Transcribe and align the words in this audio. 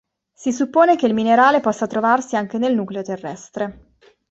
Si 0.33 0.51
suppone 0.51 0.95
che 0.95 1.05
il 1.05 1.13
minerale 1.13 1.59
possa 1.59 1.85
trovarsi 1.85 2.35
anche 2.35 2.57
nel 2.57 2.73
nucleo 2.73 3.03
terrestre. 3.03 3.97